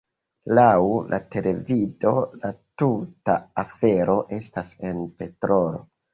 Laŭ 0.59 0.69
la 1.11 1.19
televido 1.35 2.13
la 2.39 2.51
tuta 2.83 3.37
afero 3.67 4.19
estas 4.41 4.75
en 4.91 5.07
petrolo. 5.23 5.87